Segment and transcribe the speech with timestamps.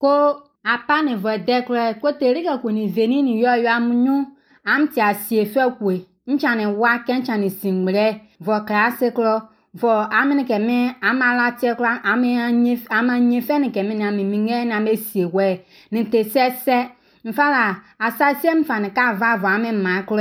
[0.00, 0.12] ko
[0.64, 4.16] apa ne vɔ dɛkorɛ ko teri ka ko ni veni ni yɔ yɔ am nyu
[4.64, 5.94] am ti asie fɛ kwe
[6.26, 8.06] nchane wa ke nchane singmre
[8.44, 9.34] vɔ klase kro
[9.80, 10.78] vɔ amene ke me
[11.08, 14.80] amala tie kro ame anye ama nye fɛ ne ke me na me minge na
[14.80, 15.60] me sie wɛ
[15.92, 16.78] ne te sɛsɛ
[17.26, 17.62] mfala
[18.06, 20.16] asasie mfa ne ka va vɔ ame ma kro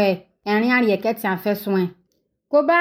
[0.51, 1.85] ɛri ari ke tia fɛ soe
[2.51, 2.79] ko ba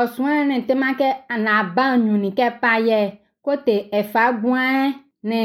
[0.00, 1.08] ɔsoe ne tema ke
[1.46, 3.00] na ba nyu ni ke pa ye
[3.44, 4.94] ko te efa gwan
[5.30, 5.42] ne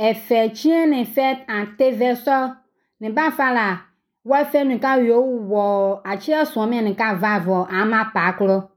[0.00, 2.56] Efetiene fet anteveso
[3.00, 3.80] niba fala
[4.24, 8.70] wafe nika yowo achia swame nika vavo ama paklo.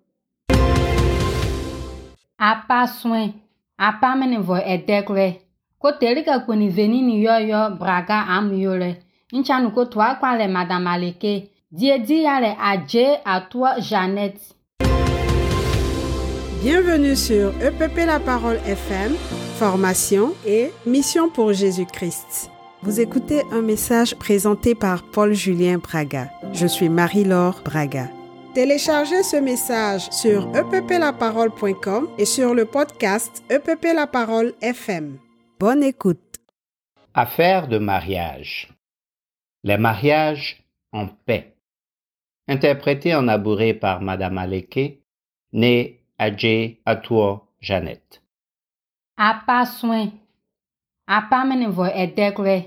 [2.37, 3.33] Apa swen,
[3.77, 5.41] apa mene vo edekle.
[5.79, 8.97] Ko terika kweni venini yoyo braga amyole.
[9.31, 11.49] Nchanu ko twa kwa le madame aleke.
[11.71, 14.41] Diedi yale aje atwa Jeannette.
[16.61, 22.51] Bienvenue sur EPP La Parole FM formation et mission pour Jésus-Christ.
[22.81, 26.29] Vous écoutez un message présenté par Paul-Julien Braga.
[26.51, 28.09] Je suis Marie-Laure Braga.
[28.53, 33.87] Téléchargez ce message sur epplaparole.com et sur le podcast EPP.
[35.61, 36.41] Bonne écoute.
[37.13, 38.67] Affaire de mariage.
[39.63, 41.55] Les mariages en paix.
[42.49, 44.99] Interprété en abouré par Madame Aleke,
[45.53, 48.22] née Adje Atuo Jeannette.
[49.17, 50.11] Apa soin
[51.07, 52.57] apa me ne vo edekre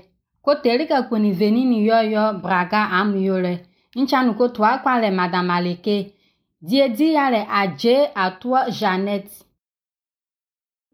[0.41, 4.47] ko teri ka ko ni veni ni yo yo braga am yore ncha nu ko
[4.49, 6.13] twa kwa le madame aleke.
[6.61, 9.45] Die di ale aje à toi Jeannette.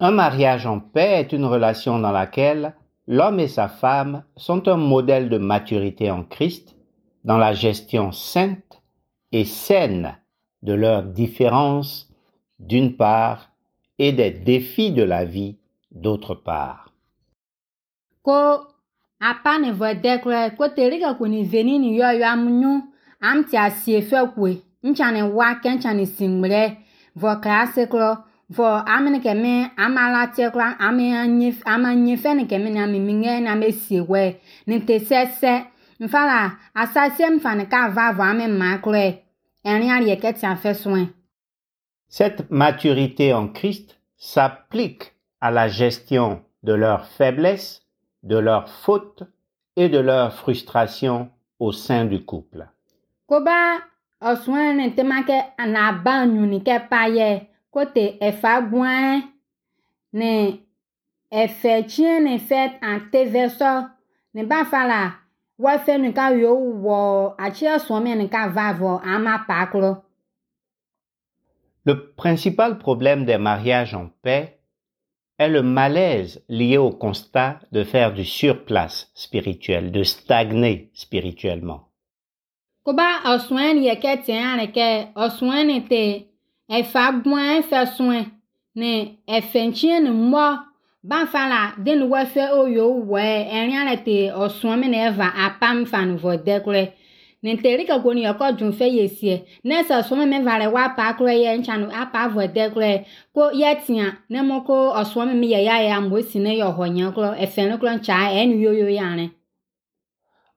[0.02, 2.76] Un mariage en paix est une relation dans laquelle
[3.08, 6.76] l'homme et sa femme sont un modèle de maturité en Christ
[7.24, 8.82] dans la gestion sainte
[9.32, 10.18] et saine
[10.64, 12.10] de leurs différences
[12.60, 13.53] d'une part
[14.00, 15.58] et des défis de la vie
[15.92, 16.84] d'autre part.
[18.24, 18.36] ko
[19.20, 22.74] apa ne vo dekre ko teri ka ko ni veni ni yo yo am nyu
[23.20, 26.64] am ti asie fe kwe ncha ne wa ke ncha ne singmre
[27.20, 28.10] vo klase kro
[28.56, 32.72] vo amene ke me amala tie kro ame anye ama nye fe ne ke me
[32.72, 34.24] na me minge na me sie we
[34.68, 35.54] ne te sese
[36.00, 36.40] mfala
[36.76, 39.04] asasie mfa ne ka va vo ame ma kro
[39.68, 41.08] erin ari ke tia fe soin
[42.16, 47.82] Cette maturité en Christ s'applique à la gestion de leurs faiblesses,
[48.22, 49.24] de leurs fautes
[49.76, 52.68] et de leurs frustrations au sein du couple.
[53.26, 53.82] ko ba
[54.22, 57.30] ɔsoa ne tema ke na ba nyu ni ke pa ye
[57.74, 59.24] ko te efa gwan
[60.14, 60.34] ne
[65.98, 66.54] ne ka yo
[69.16, 69.92] ama pa kro
[71.86, 74.60] Le principal problème des mariages en paix
[75.38, 81.90] est le malaise lié au constat de faire du surplace spirituel, de stagner spirituellement.
[82.84, 84.12] ko ba ɔsoa ne yɛ ke
[85.64, 86.04] ne te
[86.70, 88.26] efa gwan fe soe
[88.76, 88.92] ne
[89.28, 90.48] efe tsie ne mo
[91.02, 94.18] ba fala de ne wa fe o yo we ale te
[94.82, 96.18] me ne eva apam fa ne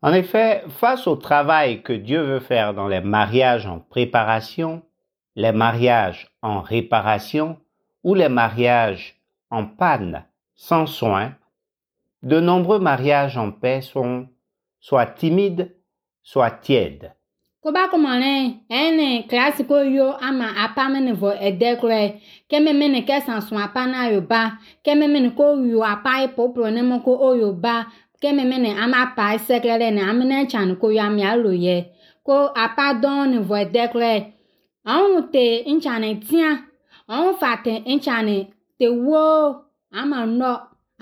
[0.03, 4.83] En effet, face au travail que Dieu veut faire dans les mariages en préparation,
[5.35, 7.59] les mariages en réparation
[8.05, 9.21] ou les mariages
[9.51, 10.25] en panne
[10.55, 11.35] sans soin,
[12.23, 14.29] de nombreux mariages en paix sont
[14.81, 15.76] soit timides,
[16.31, 17.07] soit tièdes.
[17.63, 18.35] ko ba ko mane
[18.71, 22.03] ene klasi ko yo ama apa me ne vo edekre
[22.51, 24.43] ke me me ne ke san so apa na yo ba
[24.85, 27.77] ke me me ne ko yo apa e popro ne mo ko o yo ba
[28.23, 31.31] ke me me ne ama pa sekre ne am ne chan ko yo am ya
[31.35, 31.77] lo ye.
[32.27, 34.15] Ko apa don ne vo edekre
[34.93, 36.51] an te nchane tia.
[37.09, 38.39] An fa te nchane
[38.79, 39.27] te wo.
[39.99, 40.55] Ama no.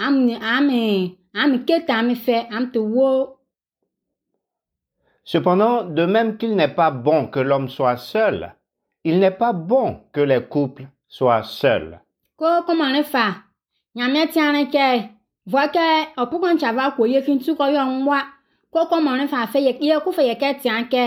[0.04, 0.82] Am ni ame
[1.34, 3.33] am ke ta mi fe am te wo
[5.24, 8.54] Cependant, de même qu'il n'est pas bon que l'homme soit seul,
[9.04, 12.00] il n'est pas bon que les couples soient seuls.
[12.36, 13.26] ko kɔmɔ ne fa?
[13.96, 14.86] Nyame tia ne kɛ
[15.52, 15.86] vɔ kɛ
[16.22, 18.20] ɔpɔkɔ ntsa va ko ye fi tu kɔ yɔ ŋua
[18.72, 19.46] ko kɔmɔ ne fa?
[19.46, 21.04] Fe ye ye ko fe ye kɛ tia kɛ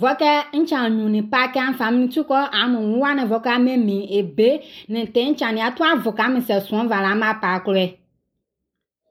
[0.00, 0.30] vɔ kɛ
[0.60, 3.74] ntsa nyu ne pa kɛ anfa mi tu kɔ amu ŋua ne vɔ kɛ ame
[3.86, 4.48] mi ebe
[4.88, 7.62] ne te ntsa ne ato avɔ kɛ ame sɛ sɔn va la ma pa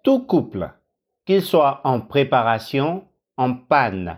[0.04, 0.70] Tout couple,
[1.26, 3.06] qu'il soit en préparation,
[3.38, 4.18] en panne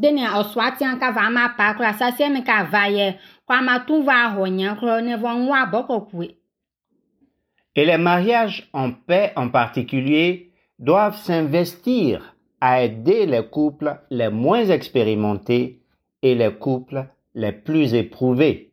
[0.00, 3.06] de ne oswati an ka va ma pa kra sa se me ka va ye
[3.46, 6.28] kwa ma tu va ho nya kro ne vo nwa boko kwe
[7.76, 14.64] Et les mariages en paix en particulier doivent s'investir à aider les couples les moins
[14.78, 15.80] expérimentés
[16.22, 17.02] et les couples
[17.34, 18.70] les plus éprouvés.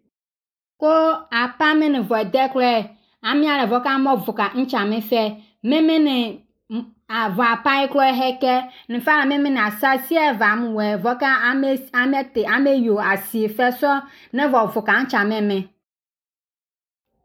[0.81, 0.93] ko
[1.29, 2.71] apa me ne vo edekre
[3.21, 5.23] ami ale vo ka mo vo ka ncha me fe
[5.63, 6.17] me me ne
[6.71, 8.55] heke.
[8.89, 8.99] Na
[11.19, 12.99] ka ame ame te ame yo
[14.33, 14.47] ne
[14.85, 14.95] ka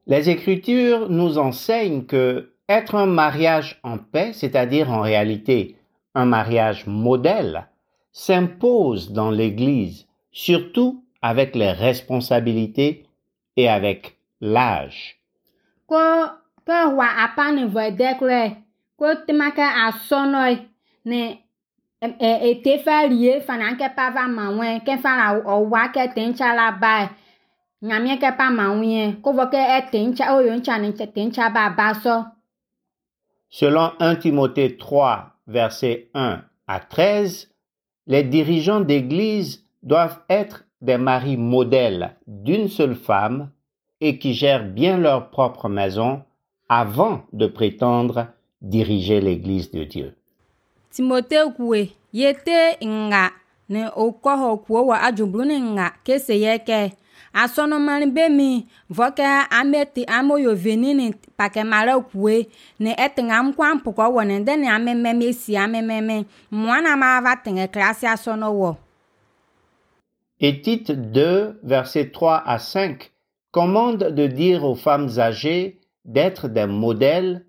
[0.06, 5.76] Les Écritures nous enseignent que être un mariage en paix, c'est-à-dire en réalité
[6.14, 7.68] un mariage modèle,
[8.12, 13.06] s'impose dans l'Église, surtout avec les responsabilités
[13.56, 15.16] et avec l'âge.
[15.86, 16.02] ko
[16.66, 18.65] ke wa apa ne vo edekre ko
[33.50, 37.52] Selon 1 Timothée 3, versets 1 à 13,
[38.06, 43.50] les dirigeants d'Église doivent être des maris modèles d'une seule femme
[44.00, 46.22] et qui gèrent bien leur propre maison
[46.70, 48.28] avant de prétendre
[48.60, 50.14] diriger l'Église de Dieu.
[50.90, 53.30] timote kue yete nga
[53.68, 56.92] ne okoho kuo wa ajublu ne nga kese yeke
[57.42, 58.66] asɔnɔ mani be mi
[58.96, 59.26] vɔ ke
[59.58, 62.48] ame te ame yo veni ne pake mare kue
[62.80, 66.24] ne ete nga ŋku ampukɔ wɔ ne de ne ame meme si ame meme.
[66.50, 68.76] Mwana ma va tenge klasi asɔnɔ wɔ
[70.38, 73.10] Et Tite 2, versets 3 à 5,
[73.52, 77.45] commande de dire aux femmes âgées d'être des modèles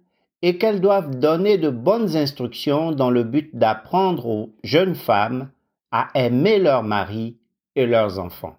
[0.47, 5.49] et qu'elles doivent donner de bonnes instructions dans le but d'apprendre aux jeunes femmes
[5.91, 7.35] à aimer leur mari
[7.75, 8.55] et leurs enfants.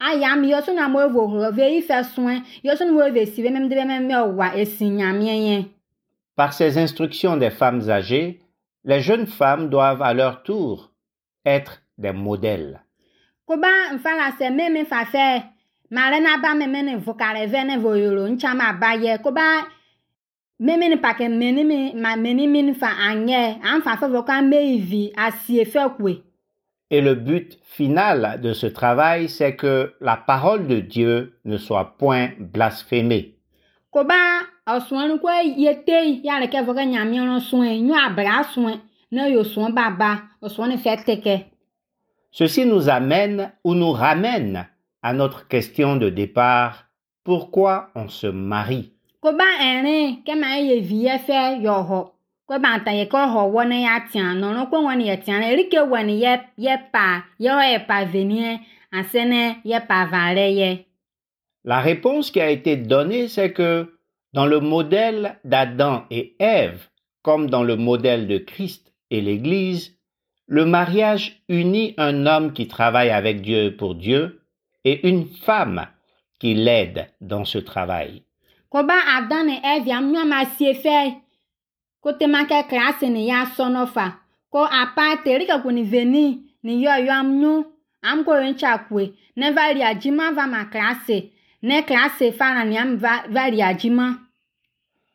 [0.00, 3.42] Pa meni ayam yɔsu na mo evo hlɔ ve soe yɔsu na mo eve si
[3.42, 5.68] mem de be mem wa esi nyamie yɛ.
[6.36, 8.40] Par ces instructions des femmes âgées,
[8.84, 10.90] les jeunes femmes doivent à leur tour
[11.44, 12.80] être des modèles.
[13.50, 15.42] ko ba nfa la se meme fa fe
[15.90, 19.18] mare na ba meme ne vo kare ve ne vo yoro ncha ma ba ye
[19.18, 19.66] ko ba
[20.60, 24.40] meme ne pake meni mi ma meni min fa anye an fa fe vo ka
[24.40, 26.22] me ivi asie fe kwe
[26.92, 31.96] Et le but final de ce travail, c'est que la parole de Dieu ne soit
[31.98, 33.36] point blasphémée.
[33.92, 34.04] ko
[35.26, 38.44] ya le ke nyami nyu abra
[39.10, 39.42] yo
[39.72, 40.22] baba
[41.06, 41.46] teke
[42.30, 44.68] Ceci nous amène ou nous ramène
[45.02, 46.84] à notre question de départ.
[47.24, 48.92] Pourquoi on se marie?
[49.20, 52.12] Ko ba erin ke ma ye vi ye fe yo ho
[52.50, 54.34] ne ya tia
[55.22, 59.78] tia ne ke ye ye pa ye ye pa ye.
[59.86, 60.86] Pa ye.
[61.64, 63.94] La réponse qui a été donnée, c'est que
[64.32, 66.88] dans le modèle d'Adam et Ève,
[67.22, 69.96] comme dans le modèle de Christ et l'Église,
[70.46, 74.42] le mariage unit un homme qui travaille avec Dieu pour Dieu
[74.84, 75.86] et une femme
[76.40, 78.22] qui l'aide dans ce travail.
[82.02, 83.02] Ko ba adan ne evi am nyu ma sie fe ko te ma ke class
[83.02, 84.18] ne ya so no fa.
[84.50, 87.64] Ko apa te ri ka ko ni veni ni yo yo am nyu
[88.02, 89.12] am ko yen cha kwe.
[89.36, 91.08] Ne va ri ajima va ma class
[91.62, 94.18] ne class fa na ni am va va ri ajima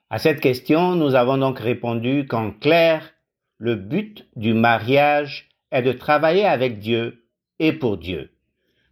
[0.10, 3.12] À cette question, nous avons donc répondu qu'en clair,
[3.58, 7.26] le but du mariage est de travailler avec Dieu
[7.58, 8.30] et pour Dieu.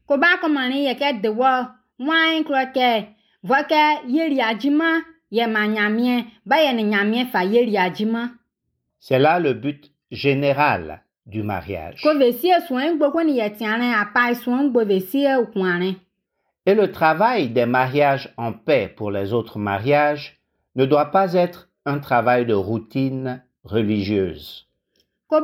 [0.08, 1.52] ko ba ko mani ye ke de wo
[2.00, 3.08] wan kro ke
[3.44, 5.02] vo ke ye ri ajima
[7.32, 7.42] fa
[9.00, 12.04] C'est là le but général du mariage.
[16.66, 20.40] Et le travail des mariages en paix pour les autres mariages
[20.76, 24.68] ne doit pas être un travail de routine religieuse.
[25.28, 25.40] ko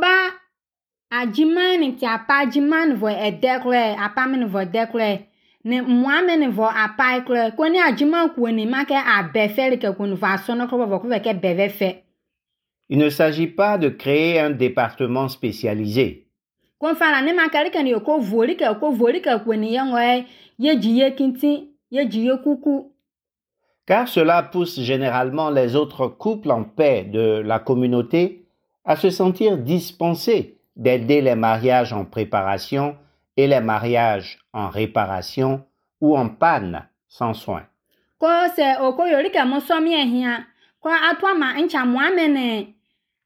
[5.66, 6.68] ne ko
[7.48, 8.38] ku
[8.68, 8.96] ma ke
[9.80, 10.04] ke ko
[11.20, 12.04] ke
[12.92, 16.28] Il ne s'agit pas de créer un département spécialisé.
[16.80, 17.60] Kon fala ne ma ko
[18.80, 19.54] ko
[20.60, 22.92] ye ye kinti ye ye kuku.
[23.89, 28.46] car cela pousse généralement les autres couples en paix de la communauté
[28.86, 32.96] à se sentir dispensés d'aider les mariages en préparation
[33.39, 35.63] et les mariages en réparation
[36.01, 37.63] ou en panne sans soin.
[38.19, 40.41] Ko se o ko yori ka mo so mi ehia.
[40.84, 42.75] Ko atwa ma ncha mo amene.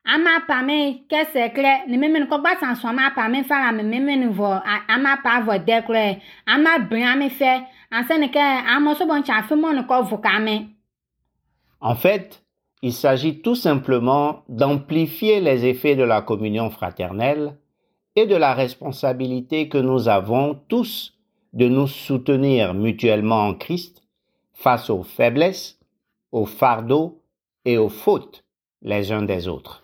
[0.05, 3.71] Ama pa me ke sekle ni meme ko gba san so ma pa me fala
[3.73, 4.51] me meme ni vo
[4.95, 6.21] ama pa vo dekle.
[6.45, 7.55] Ama brin ame fe.
[7.91, 10.03] Ansene ke amo so bon cha fe mo ni ko
[10.41, 10.57] me.
[11.81, 12.43] En fait,
[12.81, 17.57] il s'agit tout simplement d'amplifier les effets de la communion fraternelle
[18.15, 21.13] et de la responsabilité que nous avons tous
[21.53, 24.03] de nous soutenir mutuellement en Christ
[24.53, 25.79] face aux faiblesses,
[26.31, 27.21] aux fardeaux
[27.65, 28.43] et aux fautes
[28.81, 29.83] les uns des autres.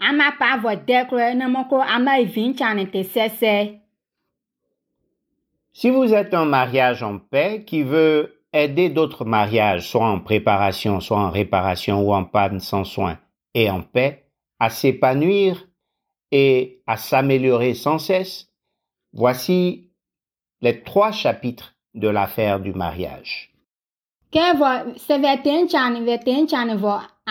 [0.00, 0.32] ama
[0.76, 1.44] de ne
[1.94, 3.80] ama sese
[5.72, 11.00] Si vous êtes un mariage en paix qui veut aider d'autres mariages, soit en préparation,
[11.00, 13.18] soit en réparation ou en panne sans soin,
[13.54, 14.24] et en paix,
[14.58, 15.68] à s'épanouir
[16.32, 18.48] et à s'améliorer sans cesse,
[19.12, 19.90] voici
[20.60, 23.52] les trois chapitres de l'affaire du mariage.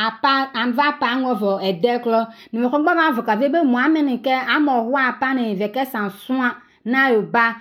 [0.08, 0.51] Apa
[3.65, 4.36] ma be ke
[5.60, 6.10] ve ke san
[6.86, 7.56] na yo ba.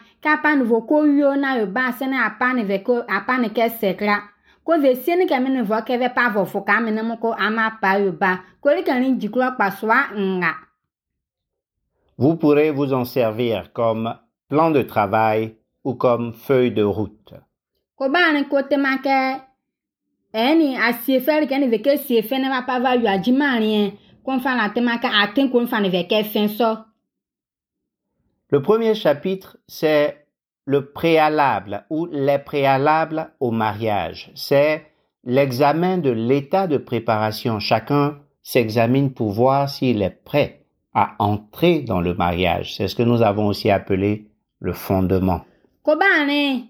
[0.88, 2.06] Ko yo na yo ba se
[2.64, 3.02] ve ko
[3.54, 4.22] ke sekla
[4.64, 6.80] ko ve sie ke ve pa fo ka
[7.20, 8.40] ko ama pa yo ba.
[8.60, 8.70] Ko
[12.20, 14.14] Vous pourrez vous en servir comme
[14.48, 17.34] plan de travail ou comme feuille de route.
[17.98, 19.18] ko ba ne ko te ma ke
[22.38, 22.98] ne pa va
[24.40, 24.68] fa la
[25.66, 26.76] fa ne
[28.50, 30.26] Le premier chapitre, c'est
[30.64, 34.30] le préalable ou les préalables au mariage.
[34.34, 34.84] C'est
[35.24, 37.58] l'examen de l'état de préparation.
[37.58, 42.74] Chacun s'examine pour voir s'il est prêt à entrer dans le mariage.
[42.76, 44.28] C'est ce que nous avons aussi appelé
[44.60, 45.42] le fondement.
[45.88, 46.68] ko ba ne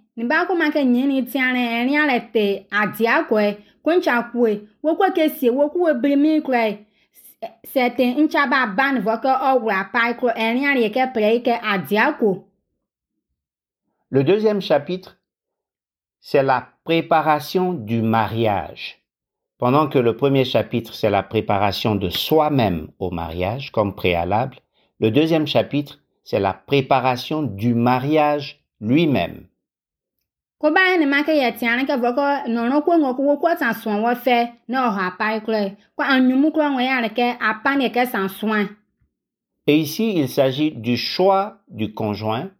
[14.11, 15.21] Le deuxième chapitre,
[16.21, 19.01] c'est la préparation du mariage.
[19.57, 24.57] Pendant que le premier chapitre, c'est la préparation de soi-même au mariage comme préalable,
[24.99, 29.47] le deuxième chapitre, c'est la préparation du mariage lui-même.
[30.59, 33.15] Ko ba ne ma ke ye tia ne ke vo ko no no ko ngo
[33.17, 34.39] ko wo ko san so wo fe.
[34.69, 35.53] Ne o ha pa ko
[35.97, 38.69] ko anyumu ko ngo ya ne ke apa ne ke san soin
[39.69, 42.51] Et ici, il s'agit du choix du conjoint,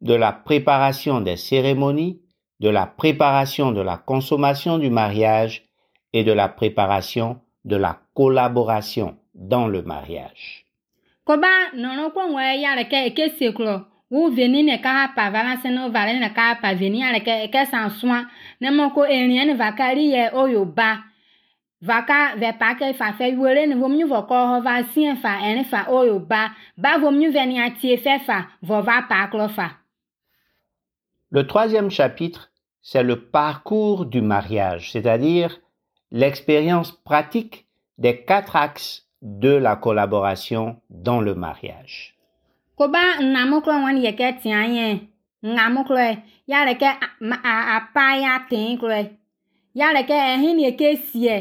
[0.00, 2.20] de la préparation des cérémonies,
[2.58, 5.62] de la préparation de la consommation du mariage
[6.12, 10.66] et de la préparation de la collaboration dans le mariage.
[11.24, 12.38] ko ngo
[12.90, 13.91] ke ke
[31.30, 32.50] Le troisième chapitre,
[32.82, 35.58] c'est le parcours du mariage, c'est-à-dire
[36.10, 37.66] l'expérience pratique
[37.96, 42.11] des quatre axes de la collaboration dans le mariage.
[42.76, 44.88] Ko ba na mo klo wan ye ke tia ye
[45.54, 46.12] nga mo klo e,
[46.50, 49.04] ya le ke a- ma- a a pa ya tin klo e.
[49.74, 51.36] ya le ke ehin ye ke sie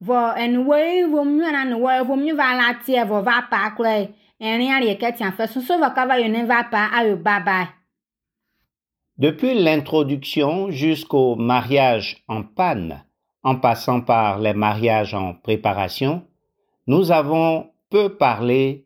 [0.00, 3.42] vo en we vom nyu na no we vom nyu va la tie vo va
[3.50, 4.08] pa klo e.
[4.40, 5.46] en ya le ke tia fe.
[5.52, 6.16] So so va ka va
[6.72, 7.68] pa ayo bye
[9.18, 13.02] Depuis l'introduction jusqu'au mariage en panne,
[13.42, 16.22] en passant par les mariages en préparation,
[16.86, 18.85] nous avons peu parlé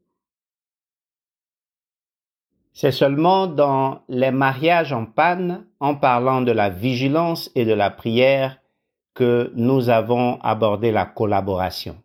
[2.73, 7.89] C'est seulement dans les mariages en panne, en parlant de la vigilance et de la
[7.89, 8.57] prière,
[9.13, 11.97] que nous avons abordé la collaboration.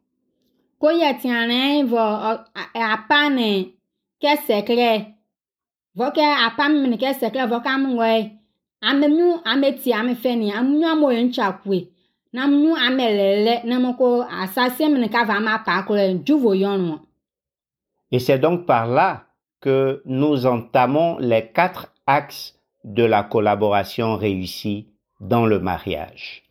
[18.11, 19.25] Et c'est donc par là
[19.66, 22.54] que nous entamons les quatre axes
[22.85, 24.87] de la collaboration réussie
[25.20, 26.42] dans le mariage.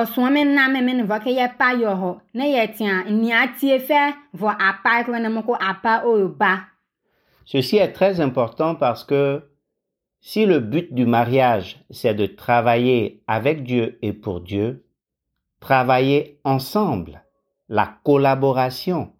[0.00, 0.92] ọsùn mi nna mi mi
[1.24, 2.44] ke pa ne
[3.58, 3.78] tie
[5.22, 5.54] ne mo ko
[6.08, 6.54] o yo ba
[7.44, 9.42] Ceci est très important parce que
[10.20, 14.84] si le but du mariage, c'est de travailler avec Dieu et pour Dieu,
[15.60, 17.22] travailler ensemble,
[17.68, 19.12] la collaboration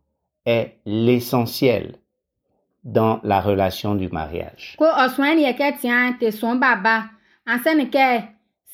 [0.47, 1.97] est l'essentiel
[2.85, 4.77] dans la relation du mariage.
[4.79, 4.87] ko
[5.81, 7.05] tian te baba.
[7.47, 8.25] Ke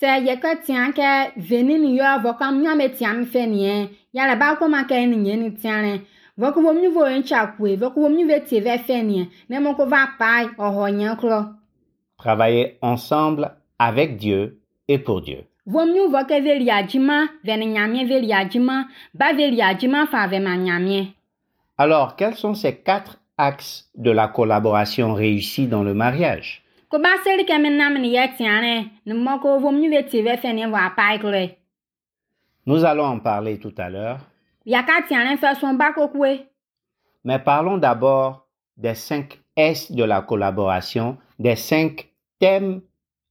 [0.00, 2.04] se tian ke veni ni yo
[2.98, 3.46] tian fe
[4.38, 6.00] ba ko ma ke ni ni tian
[6.36, 6.46] vo
[7.06, 7.22] en
[8.26, 10.06] ve ve fe ne ko va
[10.58, 11.44] o ho
[12.18, 15.44] Travailler ensemble avec Dieu et pour Dieu.
[15.66, 19.50] vo mi vo ke ve ri ajima ve ni nyamie ve ri ajima ba ve
[19.50, 21.14] ri ajima fa ve ma nyamie
[21.80, 26.62] Alors, quels sont ces quatre axes de la collaboration réussie dans le mariage?
[32.66, 34.19] Nous allons en parler tout à l'heure,
[37.25, 42.82] mais parlons d'abord des cinq S de la collaboration, des cinq thèmes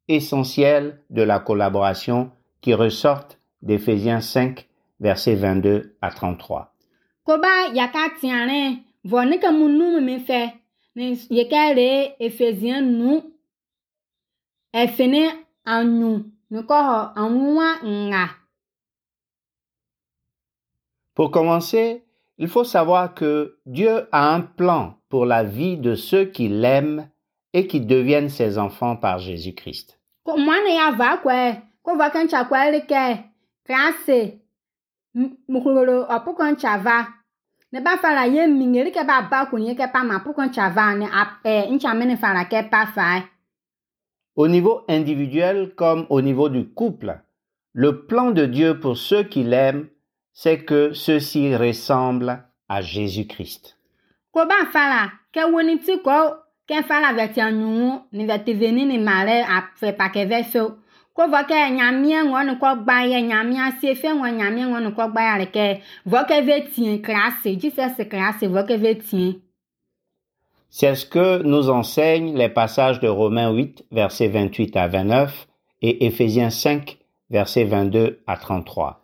[0.07, 2.31] essentiels de la collaboration
[2.62, 4.67] qui ressortent d'Éphésiens 5,
[4.99, 6.73] versets 22 à 33.
[9.25, 10.19] Ne ke mu ne
[15.65, 16.62] anyu ne
[18.10, 18.29] nga.
[21.15, 22.03] Pour commencer,
[22.38, 27.10] il faut savoir que Dieu a un plan pour la vie de ceux qui l'aiment
[27.53, 29.99] et qui deviennent ses enfants par Jésus-Christ.
[37.71, 40.17] Ne ba fara ye mingeri ke ba ba ke pa ma
[42.05, 43.23] ne fara ke pa fa
[44.36, 47.19] Au niveau individuel comme au niveau du couple,
[47.73, 49.88] le plan de Dieu pour ceux qui l'aiment,
[50.32, 53.75] c'est que ceux-ci ressemblent à Jésus-Christ.
[54.32, 56.17] ko ba fara ke woni ti ko
[56.69, 60.25] ke fara ve ti anu ni ve ti veni ni mare a fe pa ke
[60.29, 60.78] ve so
[61.19, 64.79] ko vo ke nyamie ngo ni ko gba ye nyamie asie fe ngo nyamie ngo
[64.79, 65.67] ni ko gba ya le ke
[66.08, 68.95] vo ke ve ti klase jesus klase vo ke ve
[70.71, 75.47] C'est ce que nous enseignent les passages de Romains 8, versets 28 à 29
[75.82, 76.99] et Éphésiens 5,
[77.32, 79.01] versets 22 à 33.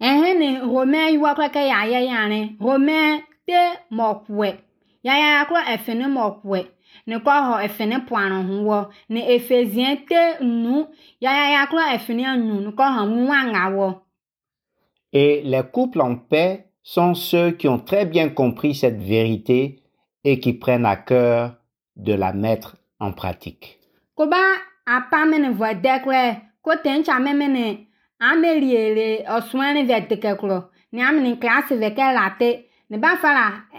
[0.00, 3.18] Ehe ni Romain yi wa kura ke ya ye ya ne Romain
[3.48, 4.54] te mo kwe
[5.02, 6.68] ya ya kura efene mo kwe
[7.06, 7.64] ne te
[10.44, 10.84] nu.
[11.20, 11.28] Ne
[15.12, 19.82] Et les couples en paix sont ceux qui ont très bien compris cette vérité
[20.24, 21.56] et qui prennent à cœur
[21.96, 23.78] de la mettre en pratique.
[24.18, 24.42] ko ba
[24.90, 26.22] apa me ne vo de kura
[26.64, 27.66] ko te ncha me me ne
[28.28, 30.58] ameliere oswani ve de ke kuro
[30.92, 32.50] ne am ni class ve ke late
[32.90, 33.46] ne ba fara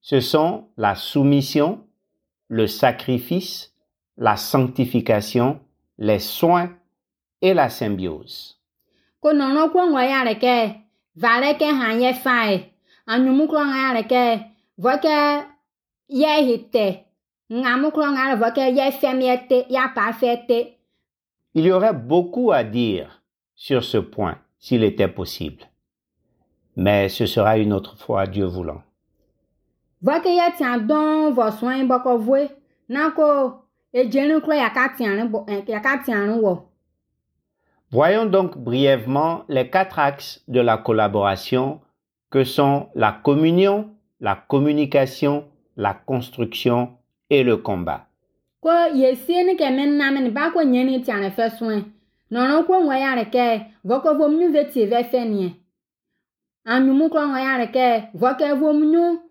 [0.00, 1.86] Ce sont la soumission,
[2.48, 3.74] le sacrifice,
[4.16, 5.60] la sanctification,
[5.98, 6.70] les soins
[7.42, 8.58] et la symbiose.
[21.54, 23.22] Il y aurait beaucoup à dire
[23.54, 25.64] sur ce point s'il était possible.
[26.76, 28.82] Mais ce sera une autre fois, Dieu voulant.
[30.04, 32.48] Vɔ ke yɛ tia dɔn vɔ sɔn bɔ kɔ voe
[32.88, 33.26] na ko
[33.92, 34.84] edzenu klɔ yaka
[35.16, 35.92] ne bɔ ɛ yaka
[36.26, 36.62] ne wɔ.
[37.92, 41.80] Voyons donc brièvement les quatre axes de la collaboration
[42.30, 45.44] que sont la communion, la communication,
[45.76, 46.90] la construction
[47.30, 48.06] et le combat.
[48.62, 51.84] ko yesie ni kɛ mɛ na mɛ ni ba ko nyɛ ni ne fɛ sɔn
[52.32, 53.44] nɔnɔ ko ŋɔ ya le kɛ
[53.88, 55.50] vɔ ko vom nyu ve tie vɛ fɛ nie
[56.66, 57.86] anyumu klɔ ŋɔ ya le kɛ
[58.20, 59.29] vɔ ke vom nyu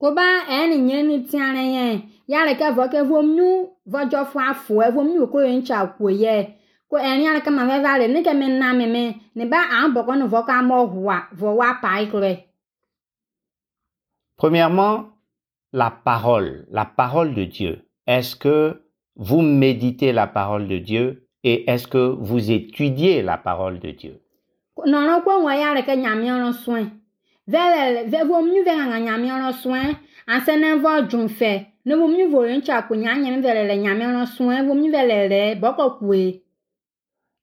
[0.00, 3.38] nye ni ke ke vom
[4.54, 6.98] fo vom ko ko
[7.44, 8.86] ke ma va le ke me na me
[9.34, 10.62] me ba an ka
[11.40, 11.92] wa pa.
[14.36, 15.06] Premièrement,
[15.72, 17.88] la parole, la parole de Dieu.
[18.06, 18.82] Est-ce que
[19.16, 24.20] vous méditez la parole de Dieu et est-ce que vous étudiez la parole de Dieu?
[24.84, 25.18] Nyamia
[26.38, 27.05] lɔ sɔe vɛ le
[27.52, 29.42] vɛ lɔ
[30.34, 32.40] ase ne vɔ dzun fɛ ne mi vɛ
[33.56, 34.24] le le lɔ
[34.94, 36.42] vɛ le le bɔkɔ kue.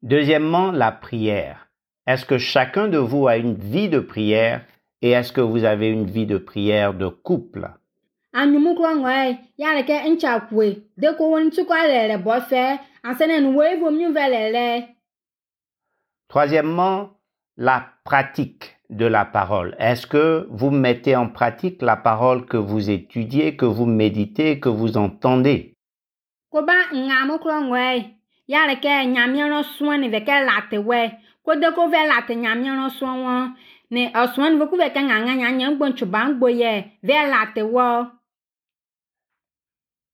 [0.02, 1.70] Deuxièmement, la prière.
[2.06, 4.66] Est-ce que chacun de vous a une vie de prière
[5.02, 7.70] et est-ce que vous avez une vie de prière de couple?
[8.34, 12.18] Anyumu klɔ ŋɔe ya le ke ŋtsa kue de ko wo ŋutu kɔ le le
[12.26, 14.68] bɔ fɛ ase ne nu woe vom nyu vɛ le le.
[16.28, 17.12] Troisièmement,
[17.56, 19.76] la pratique de la parole.
[19.80, 24.70] Est-ce que vous mettez en pratique la parole que vous étudiez, que vous méditez, que
[24.70, 25.76] vous entendez?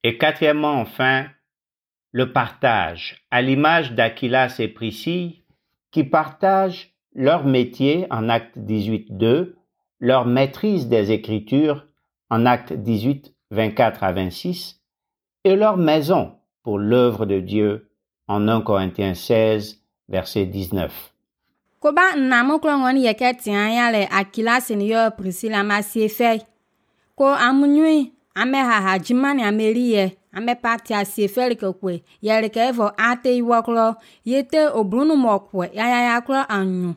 [0.03, 1.27] Et quatrièmement, enfin,
[2.11, 5.43] le partage, à l'image d'Aquilas et Priscille,
[5.91, 9.55] qui partagent leur métier en acte 18.2,
[9.99, 11.85] leur maîtrise des Écritures
[12.29, 14.81] en acte 18, 24 à 26,
[15.43, 17.89] et leur maison pour l'œuvre de Dieu
[18.27, 21.13] en 1 Corinthiens 16, verset 19.
[21.79, 25.81] ko ba nnamu klɔ ŋɔni yɛ ke tia ya le akilasi ni yɔ prisila ma
[25.81, 26.43] sie fɛ
[27.15, 29.43] ko amunyui ame hahadzima ni
[30.35, 33.29] ame ri yɛ ame pati asie fɛ li ke koe yɛ li ke vɔ ate
[33.35, 33.95] yi wɔ klɔ.
[34.23, 36.95] Ye te obrunu mɔ koe yayaya klɔ anyu.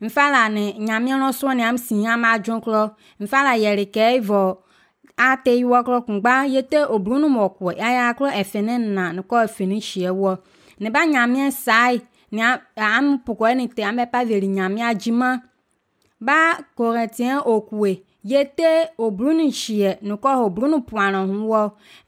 [0.00, 2.90] Nfa la ni nyamia lɔ sɔ ni am si ama dzo klɔ.
[3.20, 4.56] Nfa la yɛ li ke vɔ
[5.18, 9.12] ate yi wɔ klɔ kungba ye te obrunu mɔ koe yayaya klɔ efe ne na
[9.12, 10.38] ni kɔ efe ni sie wɔ.
[10.80, 15.40] Ne ba nyamia sai ni a- am pokɔ ni te ame pa veli nyamia dzima
[16.20, 21.62] ba korintien okue ye te obrunu sie nukɔ obrunu puanɔ hu wɔ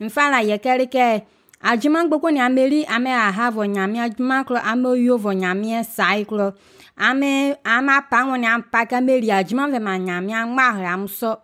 [0.05, 1.23] nfa la yɛ kɛli kɛ
[1.71, 5.85] adzima gbogbo ni ame ri ame aha vɔ nyamia dzima klɔ ame yio vɔ nyamia
[5.85, 6.55] sai klɔ
[6.97, 8.97] ame ame apa ŋɔ ni apa ke
[9.39, 11.37] adzima vɛ ma nyamia ŋma he am sɔ.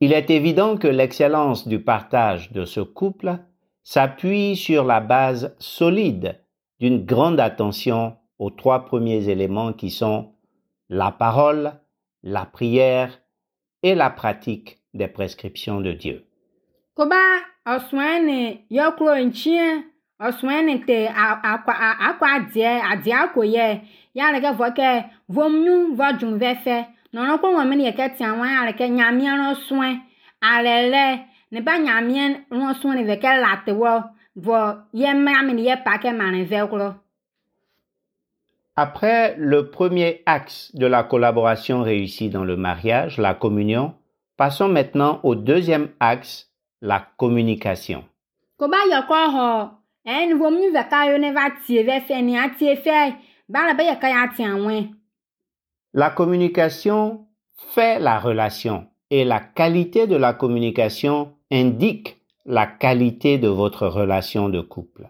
[0.00, 3.38] Il est évident que l'excellence du partage de ce couple
[3.84, 6.40] s'appuie sur la base solide
[6.80, 10.32] d'une grande attention aux trois premiers éléments qui sont
[10.88, 11.74] la parole,
[12.22, 13.19] la prière
[13.82, 16.24] et la pratique des prescriptions de Dieu.
[38.82, 43.92] Après le premier axe de la collaboration réussie dans le mariage, la communion,
[44.38, 48.04] passons maintenant au deuxième axe, la communication.
[55.92, 57.26] La communication
[57.74, 62.16] fait la relation et la qualité de la communication indique
[62.46, 65.06] la qualité de votre relation de couple.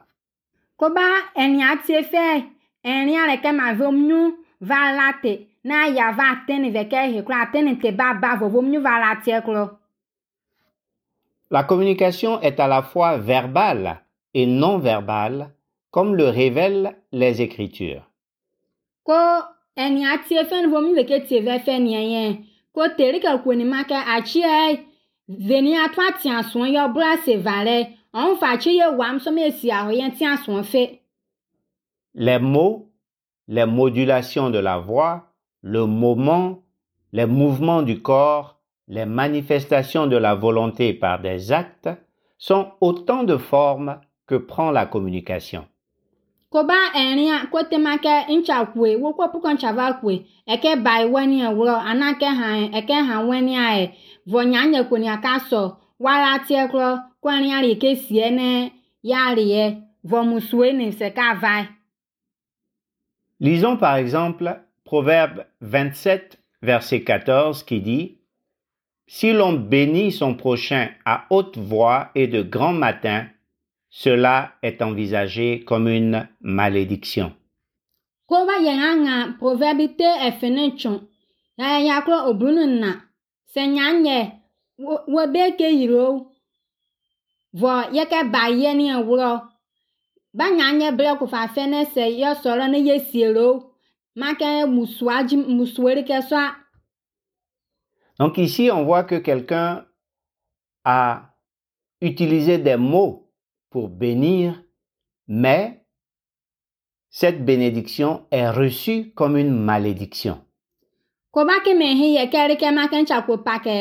[2.85, 6.45] Ko tie fɛ ɛnia le ke ma vom nyu va la te na ya va
[6.47, 8.99] te ne vɛ ke he kura te ne te ba ba vɔ vom nyu va
[8.99, 9.71] la tie klɔ.
[11.51, 14.01] La communication est à la fois verbale
[14.35, 15.51] et non verbales,
[15.91, 18.11] comme le révèlent les Écritures.
[19.11, 19.43] ko
[19.77, 23.65] eni atie fe ni vomi veke tie ve fe ni yen ko teri ka kweni
[23.65, 24.87] make achi ai
[25.29, 29.51] veni atwa ti ason yo bra se vale on fa chi ye wam so me
[29.51, 31.01] si aho yen ti ason fe
[32.15, 32.91] Les mots,
[33.49, 35.27] les modulations de la voix,
[35.63, 36.63] le moment,
[37.13, 41.89] les mouvements du corps, les manifestations de la volonté par des actes
[42.39, 45.67] sont autant de formes que prend la communication.
[46.51, 50.17] ko ba eni a ko te make ncha kwe wo ko puko ncha va kwe
[50.55, 53.69] eke bai weni wuro anake ha eke ha weni a
[54.27, 55.63] vo nyanye kweni aka so
[56.01, 56.89] wala tie kro
[57.23, 58.51] ko eni ari ke sie ne
[59.03, 59.65] yari ye
[60.03, 61.69] vo musue ne se ka vai
[63.41, 68.19] Lisons par exemple Proverbe 27, verset 14 qui dit
[69.07, 73.27] Si l'on bénit son prochain à haute voix et de grand matin,
[73.89, 77.33] cela est envisagé comme une malédiction.
[90.33, 91.95] Ko ba yɛn aŋa proverbe te efe ne tso ya ya kro obrunu na se
[91.95, 91.95] nyanye wo wo be ke yiro vo ye ke ba ye ni e wuro ba
[91.95, 93.49] nyanye ble ko fa fe ne se ye soro ne ye siero
[94.17, 96.61] ma ke musuaji musuere ke so a
[98.21, 99.87] Donc ici, on voit que quelqu'un
[100.85, 101.31] a
[102.03, 103.33] utilisé des mots
[103.71, 104.63] pour bénir,
[105.27, 105.87] mais
[107.09, 110.45] cette bénédiction est reçue comme une malédiction.
[111.31, 113.75] ko ba ke me hi ye ke ri ke ma ke ncha ko pa ke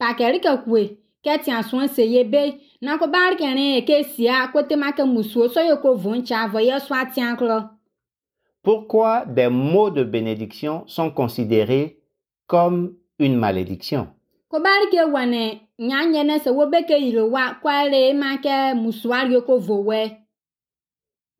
[0.00, 3.36] pa ke ri ke kwe ke ti aso se ye be na ko ba ri
[3.36, 6.58] ke ri ke sia ko te ma ke musuo so ye ko vo ncha vo
[6.58, 7.60] ye so ati ankro
[8.62, 12.00] Pourquoi des mots de bénédiction sont considérés
[12.48, 14.08] comme une malédiction?
[14.48, 18.74] Ko ke wane nyanye ne se wo be ke yiro wa kwa re ma ke
[18.74, 20.10] musuari ye ko vo we.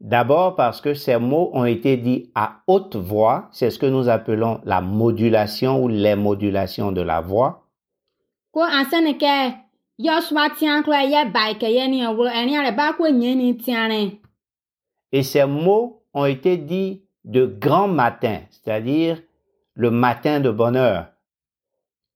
[0.01, 4.09] D'abord parce que ces mots ont été dits à haute voix, c'est ce que nous
[4.09, 7.67] appelons la modulation ou les modulations de la voix.
[8.57, 9.33] ko asane ke
[15.13, 19.23] Et ces mots ont été dits de grand matin, c'est-à-dire
[19.75, 21.07] le matin de bonheur.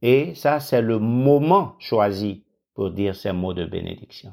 [0.03, 2.43] Et ça, c'est le moment choisi
[2.75, 4.33] pour dire ces mots de bénédiction.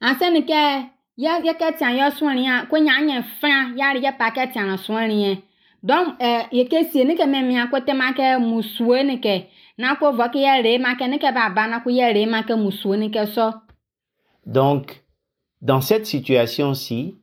[0.00, 0.44] asane
[10.32, 11.82] ke ya donc ma ke ne ke ba ba na
[12.26, 13.24] ma ke musuo ne ke
[15.62, 17.16] dans cette situation-ci,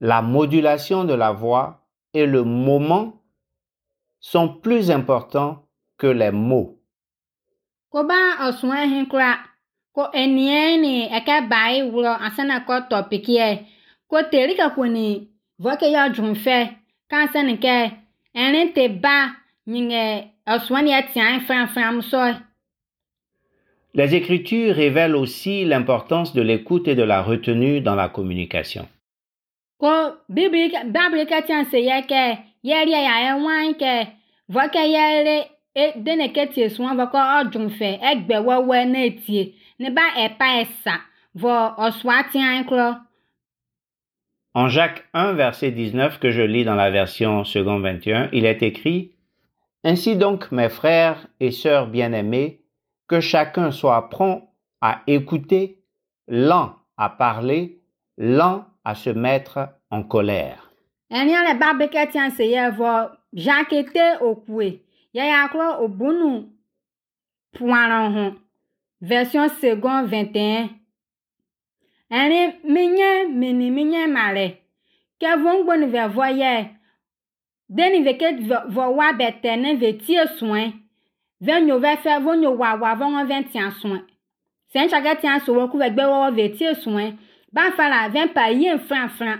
[0.00, 3.20] la modulation de la voix et le moment
[4.20, 5.66] sont plus importants
[5.98, 6.78] que les mots.
[7.92, 9.34] ko ba osun ehin kura
[9.92, 13.48] ko enie ni eke bai wuro asana ko topic ye
[14.08, 15.28] ko teri ka ko ni
[15.60, 16.58] vo ke ya jun fe
[17.10, 17.76] ka asana ke
[18.32, 19.16] erin te ba
[19.68, 22.18] nyinge so
[23.94, 28.88] Les Écritures révèlent aussi l'importance de l'écoute et de la retenue dans la communication.
[29.82, 29.88] ko
[31.28, 32.06] ka se ya e
[36.34, 36.68] ke tie
[39.80, 40.02] ne ba
[44.54, 48.62] En Jacques 1, verset 19, que je lis dans la version second 21, il est
[48.62, 49.12] écrit
[49.84, 52.60] Ainsi donc, mes frères et sœurs bien-aimés,
[53.08, 54.48] que chacun soit prompt
[54.80, 55.82] à écouter,
[56.28, 57.80] lent à parler,
[58.16, 60.70] lent à se mettre en colère.
[69.02, 70.68] version second vingt et un.
[72.10, 74.46] Ẹni minyẹ mini minyẹ màrẹ
[75.20, 76.26] kẹfọ ń gbóni vẹ vọ
[77.76, 78.32] yẹ dẹni vẹkẹ
[78.74, 80.70] vọ wá bẹtẹ ní vẹ tí èsùn ẹ
[81.40, 84.00] vẹ nyo vẹ fẹ vọ nyo wà wà vọ wọn vẹ tí a sùn ẹ
[84.72, 87.06] sẹ́yìn ṣàkẹ́ tí a sọ wọ́n kú vẹ gbẹ wọ́wọ́ vẹ tí èsùn ẹ
[87.54, 89.38] bá fa la vẹ pa yé nfranfran.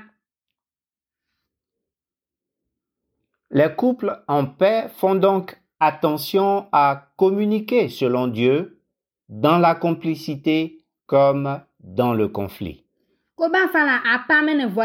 [3.51, 5.45] Les couples en paix font donc
[5.79, 6.85] attention à
[7.17, 8.79] communiquer selon Dieu
[9.29, 12.79] dans la complicité comme dans le conflit.
[13.37, 14.85] ko bá fara apámẹ́ ní vọ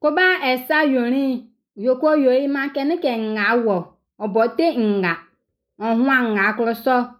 [0.00, 2.96] ko ba esa yori yo ko yo i ma ke ne
[3.64, 5.16] wo obote nga
[5.80, 7.18] ohwa nga kro so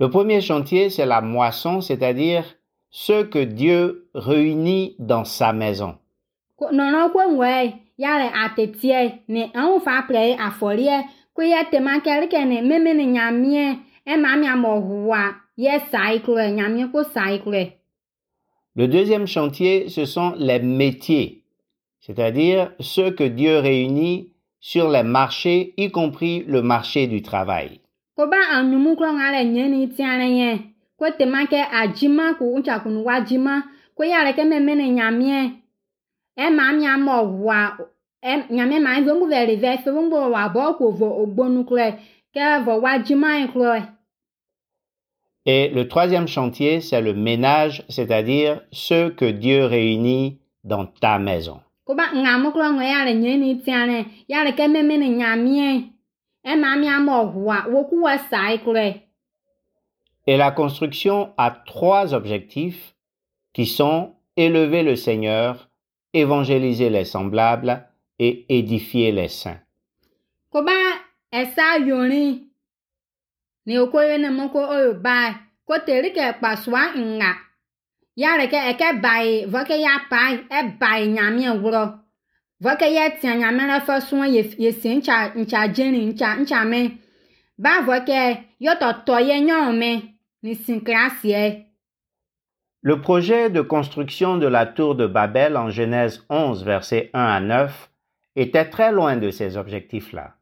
[0.00, 2.44] Le premier chantier, c'est la moisson, c'est-à-dire
[2.90, 5.98] ce que Dieu réunit dans sa maison.
[6.72, 9.50] Ngwe ya le atetie ne
[9.84, 10.06] fa
[11.34, 14.80] ko ye te ma ke ere ke ne me me ne nyamie ma mi amo
[14.80, 17.02] hwa ye sai kro nyamie ko
[18.76, 21.44] Le deuxième chantier, ce sont les métiers,
[22.00, 27.80] c'est-à-dire ceux que Dieu réunit sur les marchés, y compris le marché du travail.
[28.16, 28.26] nga
[29.32, 29.88] le nye ni
[30.40, 30.58] ye
[30.96, 31.06] ko
[31.50, 35.63] ke ajima ko uncha ko ya ne nyamie
[39.92, 42.80] mu wa bo ko vo ogbonu ke vo
[45.46, 51.60] Et le troisième chantier, c'est le ménage, c'est-à-dire ceux que Dieu réunit dans ta maison.
[60.26, 62.94] Et la construction a trois objectifs
[63.52, 65.68] qui sont élever le Seigneur,
[66.14, 67.84] évangéliser les semblables
[68.18, 69.58] et édifier les saints.
[70.54, 70.74] ko ba
[71.34, 72.46] esa yori
[73.66, 75.34] ne o ko ye ne mo ko o yo ba
[75.66, 77.32] ko te ri ke pa swa nga
[78.22, 81.84] ya le ke e ke bai vo ke ya pa e bai nyame wuro
[82.62, 86.28] vo ke ye tia nyame la fa so ye ye se ncha ncha jeni ncha
[86.42, 86.82] ncha me
[87.58, 88.20] ba vo ke
[88.62, 89.92] yo to to ye nyo me
[90.42, 91.42] ni sin klasie
[92.86, 97.40] Le projet de construction de la tour de Babel en Genèse 11, versets 1 à
[97.40, 97.90] 9,
[98.36, 100.34] était très loin de ces objectifs-là.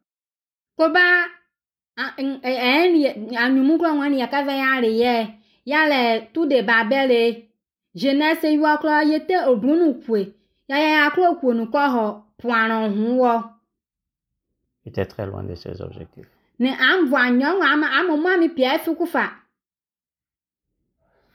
[14.85, 16.27] était très loin de ces objectifs.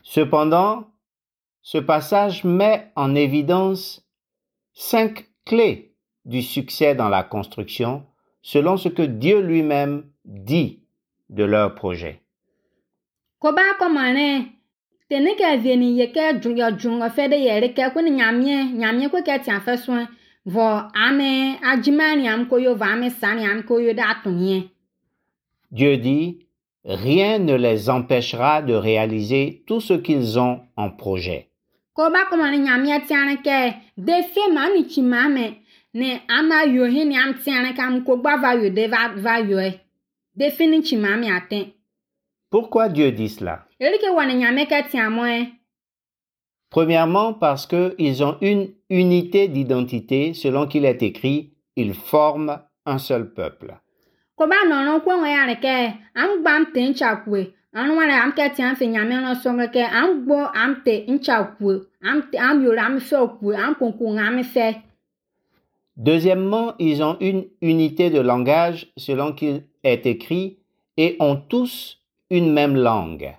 [0.04, 0.88] Cependant,
[1.62, 4.06] ce passage met en évidence
[4.74, 5.94] cinq clés
[6.26, 8.06] du succès dans la construction
[8.42, 10.84] selon ce que Dieu lui-même dit
[11.30, 12.22] de leur projet.
[15.10, 16.40] ke vie ni ye ke
[17.16, 17.28] fe
[17.74, 19.76] ke ko nyamie nyamie ko ke tia fe
[21.06, 23.10] ame ko yo va ame
[23.68, 23.94] ko yo
[25.72, 26.47] Dieu dit,
[26.88, 31.50] rien ne les empêchera de réaliser tout ce qu'ils ont en projet.
[31.98, 32.10] e
[41.18, 41.66] me aten
[42.50, 43.66] Pourquoi Dieu dit cela?
[43.82, 43.88] E
[46.70, 53.34] Premièrement, parce qu'ils ont une unité d'identité selon qu'il est écrit, ils forment un seul
[53.34, 53.76] peuple.
[54.38, 55.76] Ko ba no ko ngwe ya ke
[56.14, 57.54] am gba am te ncha kwe.
[57.74, 61.06] Anu wane am ke tia fe nyame no so ngwe ke am gbo am te
[61.10, 61.82] ncha kwe.
[62.04, 63.00] Am te am am
[64.20, 64.84] am fe
[65.98, 70.60] Deuxièmement, ils ont une unité de langage selon qu'il est écrit
[70.96, 71.98] et ont tous
[72.30, 73.34] une même langue.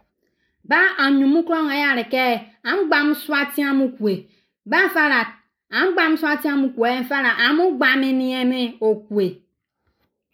[0.64, 2.24] ba anyumu kro ngwe ya ke
[2.64, 4.26] am gba am swa tia mu kwe.
[4.66, 5.22] Ba fara
[5.70, 8.76] am gba am swa tia mu kwe fara am gba me ni eme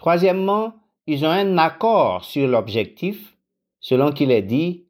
[0.05, 0.75] Troisièmement,
[1.07, 3.35] ils ont un accord sur l'objectif
[3.81, 4.85] selon qu'il est dit,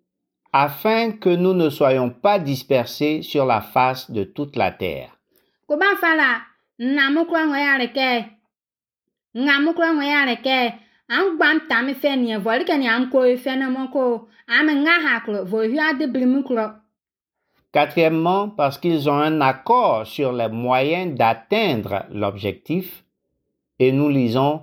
[0.53, 5.17] afin que nous ne soyons pas dispersés sur la face de toute la terre.
[5.69, 5.77] ko
[15.45, 15.63] vo
[17.73, 23.05] Quatrièmement, parce qu'ils ont un accord sur les moyens d'atteindre l'objectif,
[23.79, 24.63] et nous lisons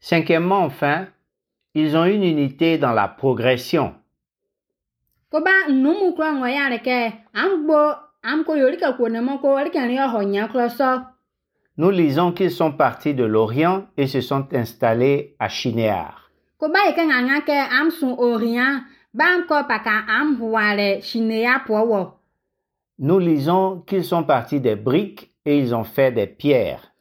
[0.00, 1.06] Cinquièmement, enfin,
[1.74, 3.94] ils ont une unité dans la progression.
[11.76, 16.30] Nous lisons qu'ils sont partis de l'Orient et se sont installés à Shinéar.
[22.98, 26.91] Nous lisons qu'ils sont partis des briques et ils ont fait des pierres.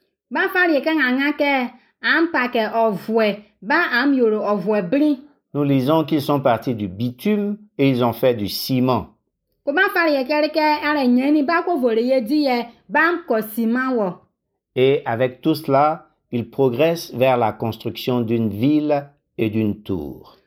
[5.53, 9.07] Nous lisons qu'ils sont partis du bitume et ils ont fait du ciment.
[14.75, 19.05] Et avec tout cela, ils progressent vers la construction d'une ville
[19.38, 20.38] et d'une tour.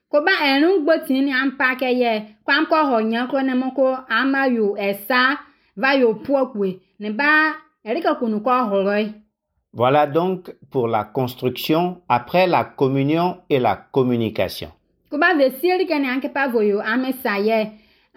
[9.76, 14.70] Voilà donc pour la construction après la communion et la communication.
[15.12, 17.12] anke pa ame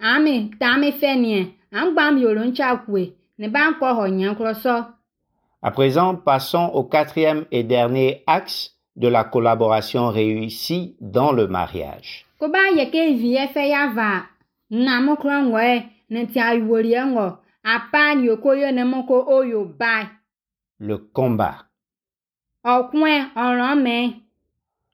[0.00, 0.48] ame
[3.38, 3.48] ne
[3.78, 4.84] ko ho
[5.62, 12.24] À présent, passons au quatrième et dernier axe de la collaboration réussie dans le mariage.
[12.40, 12.46] fe
[14.70, 20.17] na ngwe ne ti ngo apa ni ne
[20.78, 21.66] Le combat.
[23.74, 24.12] me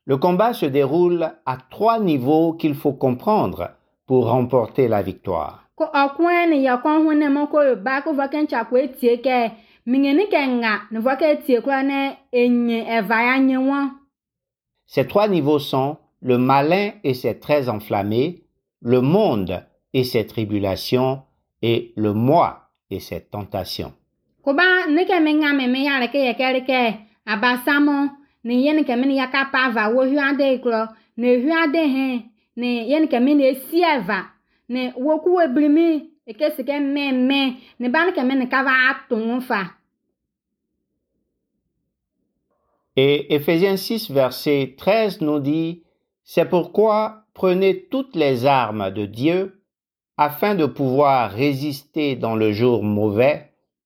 [0.07, 3.70] Le combat se déroule à trois niveaux qu'il faut comprendre
[4.07, 5.64] pour remporter la victoire.
[14.87, 18.45] Ces trois niveaux sont le malin et ses traits enflammés,
[18.80, 19.62] le monde
[19.93, 21.22] et ses tribulations,
[21.61, 23.93] et le moi et ses tentations.
[24.45, 26.81] Ko ba ne ke me nga me me ya le ke ye ke ri ke
[27.33, 27.97] abasamo
[28.45, 30.83] ne ye ne ke me ne ya ka pa va wo hu ade kro
[31.17, 32.09] ne hu ade he
[32.61, 33.19] ne ye ne ke
[33.65, 34.21] si eva
[34.69, 35.89] ne wo ku we blimi
[36.27, 37.41] e ke se ke me me
[37.81, 39.63] ne ba ne ke me ne ka va atun fa.
[42.97, 45.83] Et Éphésiens 6, verset 13 nous dit,
[46.23, 49.61] C'est pourquoi prenez toutes les armes de Dieu
[50.17, 53.54] afin de pouvoir résister dans le jour mauvais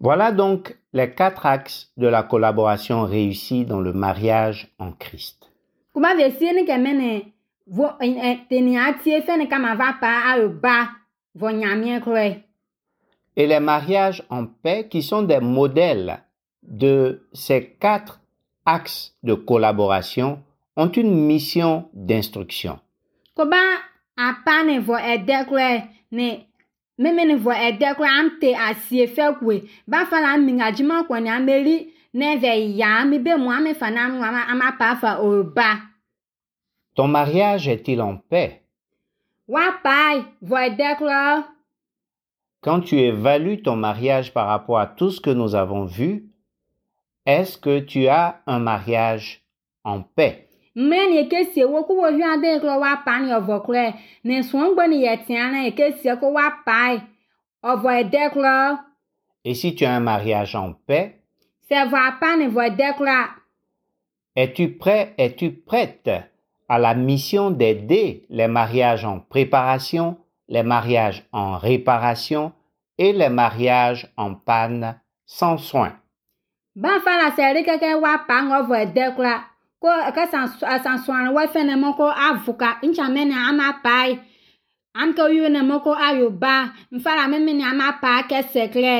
[0.00, 5.52] Voilà donc les quatre axes de la collaboration réussie dans le mariage en Christ.
[5.94, 6.00] e
[13.36, 16.22] Et les mariages en paix qui sont des modèles
[16.62, 18.20] de ces quatre
[18.64, 20.42] axes de collaboration
[20.76, 22.78] ont une mission d'instruction.
[26.12, 26.49] ne
[27.02, 29.56] meme ne vɔ ɛdɛ korɛ am te asie fɛ koe
[29.90, 31.76] ba fa la mi ŋa dzima kɔ ne ameli
[32.18, 35.42] ne vɛ ya mi be mo ame fa na mu ama ama pa fa o
[35.42, 35.70] ba.
[36.94, 38.60] Ton mariage est-il en paix?
[39.48, 39.98] Wa pa
[40.44, 41.44] vɔ ɛdɛ
[42.60, 46.26] Quand tu évalues ton mariage par rapport à tout ce que nous avons vu,
[47.24, 49.42] est-ce que tu as un mariage
[49.84, 50.49] en paix?
[50.76, 53.84] Mme ne ke sie wo ko wo hwɛ ade korɛ wa pa ne ɔvɔ korɛ
[54.24, 57.00] ne sɔn gbɔ ne yɛ tia na ke sie ko wa pa
[57.64, 58.78] ɔvɔ ɛdɛ korɛ
[59.42, 61.14] Et si tu as un mariage en paix,
[61.70, 63.40] apa ne vɔ ɛdɛ korɛ
[64.36, 66.10] es-tu prêt, es-tu prête
[66.68, 70.16] à la mission d'aider les mariages en préparation,
[70.48, 72.52] les mariages en réparation
[72.96, 75.92] et les mariages en panne sans soin?
[76.76, 79.40] Ba fa la sɛ ri kɛkɛ wa pa ŋɔ vɔ
[79.82, 80.46] ko ka san
[80.84, 83.98] san sɔn wa fɛn ne mo ko avuka ncha me ne ama pa
[85.00, 86.56] am ke yu ne mo ko ayo ba.
[86.92, 88.98] Nfa la me ne ama pa ke sekre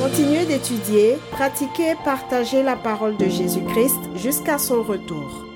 [0.00, 5.49] Continuez d'étudier, pratiquer, partager la parole de Jésus-Christ jusqu'à son retour.